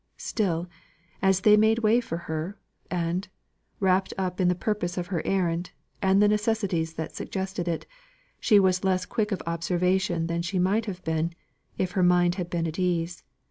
Still, 0.17 0.67
as 1.21 1.41
they 1.41 1.55
made 1.55 1.77
way 1.85 2.01
for 2.01 2.17
her, 2.25 2.57
and, 2.89 3.27
wrapt 3.79 4.15
up 4.17 4.41
in 4.41 4.47
the 4.47 4.55
purpose 4.55 4.97
of 4.97 5.05
her 5.13 5.21
errand, 5.25 5.73
and 6.01 6.19
the 6.19 6.27
necessities 6.27 6.95
that 6.95 7.13
suggested 7.13 7.67
it, 7.67 7.85
she 8.39 8.59
was 8.59 8.83
less 8.83 9.05
quick 9.05 9.31
of 9.31 9.43
observation 9.45 10.25
than 10.25 10.41
she 10.41 10.57
might 10.57 10.87
have 10.87 11.03
been, 11.03 11.33
if 11.77 11.91
her 11.91 12.01
mind 12.01 12.33
had 12.41 12.49
been 12.49 12.65
at 12.65 12.79
ease. 12.79 13.21